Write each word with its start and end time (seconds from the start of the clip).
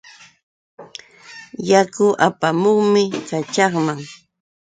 Yaku 1.69 2.07
apamuqmi 2.27 3.03
kaćhaqman. 3.27 3.99